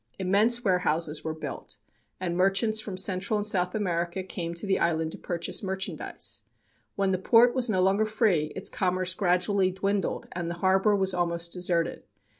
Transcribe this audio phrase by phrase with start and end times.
[0.17, 1.77] Immense warehouses were built,
[2.19, 6.41] and merchants from Central and South America came to the island to purchase merchandise.
[6.95, 11.13] When the port was no longer free, its commerce gradually dwindled and the harbor was
[11.13, 12.01] almost deserted.